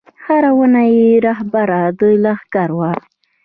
هره 0.23 0.51
ونه 0.57 0.83
یې 0.95 1.09
رهبره 1.27 1.81
د 1.99 2.01
لښکر 2.23 2.69
وه 2.77 2.91